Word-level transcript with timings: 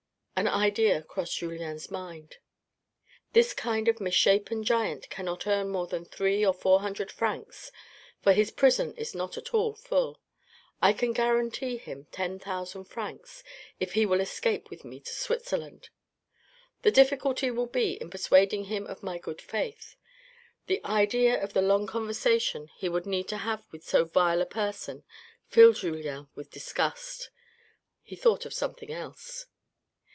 An 0.33 0.47
idea 0.47 1.03
crossed 1.03 1.37
Julien's 1.37 1.91
mind." 1.91 2.37
This 3.33 3.53
kind 3.53 3.87
of 3.87 4.01
misshapen 4.01 4.63
giant 4.63 5.07
cannot 5.11 5.45
earn 5.45 5.69
more 5.69 5.85
than 5.85 6.03
three 6.03 6.43
or 6.43 6.51
four 6.51 6.79
hundred 6.79 7.11
francs, 7.11 7.71
for 8.23 8.33
his 8.33 8.49
prison 8.49 8.95
is 8.95 9.13
not 9.13 9.37
at 9.37 9.53
all 9.53 9.75
full. 9.75 10.19
.1 10.81 10.97
can 10.97 11.13
guarantee 11.13 11.77
him 11.77 12.07
ten 12.11 12.39
thousand 12.39 12.85
francs, 12.85 13.43
if 13.79 13.93
he 13.93 14.03
will 14.03 14.19
escape 14.19 14.71
with 14.71 14.83
me 14.83 14.99
to 15.01 15.13
Switzerland. 15.13 15.89
The 16.81 16.89
difficulty 16.89 17.51
will 17.51 17.67
be 17.67 17.91
in 18.01 18.09
persuading 18.09 18.63
him 18.63 18.87
of 18.87 19.03
my 19.03 19.19
good 19.19 19.41
faith." 19.41 19.95
The 20.65 20.83
idea 20.83 21.39
of 21.39 21.53
the 21.53 21.61
long 21.61 21.85
conversation 21.85 22.67
he 22.75 22.89
would 22.89 23.05
need 23.05 23.27
to 23.27 23.37
have 23.37 23.63
with 23.71 23.83
so 23.83 24.05
vile 24.05 24.41
a 24.41 24.47
person 24.47 25.03
filled 25.49 25.75
Julien 25.75 26.29
with 26.33 26.49
disgust. 26.49 27.29
He 28.01 28.15
thought 28.15 28.47
of 28.47 28.55
something 28.55 28.91
else. 28.91 29.45